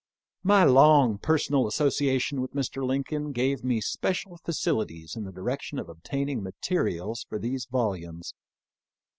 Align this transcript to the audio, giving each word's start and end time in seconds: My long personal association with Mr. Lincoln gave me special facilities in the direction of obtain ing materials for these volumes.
My 0.41 0.63
long 0.63 1.19
personal 1.19 1.67
association 1.67 2.41
with 2.41 2.53
Mr. 2.55 2.83
Lincoln 2.83 3.33
gave 3.33 3.63
me 3.63 3.79
special 3.79 4.35
facilities 4.37 5.15
in 5.15 5.25
the 5.25 5.31
direction 5.31 5.77
of 5.77 5.89
obtain 5.89 6.27
ing 6.29 6.41
materials 6.41 7.23
for 7.29 7.37
these 7.37 7.65
volumes. 7.67 8.33